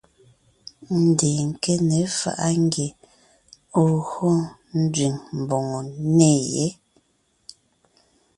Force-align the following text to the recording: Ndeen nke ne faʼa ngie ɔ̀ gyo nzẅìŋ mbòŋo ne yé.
Ndeen 1.03 1.41
nke 1.51 1.73
ne 1.89 1.97
faʼa 2.19 2.47
ngie 2.63 2.87
ɔ̀ 3.81 3.89
gyo 4.09 4.31
nzẅìŋ 4.79 5.15
mbòŋo 5.39 5.79
ne 6.15 6.29
yé. 6.53 6.67